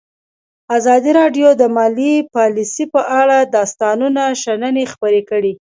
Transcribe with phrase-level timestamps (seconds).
[0.77, 5.53] ازادي راډیو د مالي پالیسي په اړه د استادانو شننې خپرې کړي.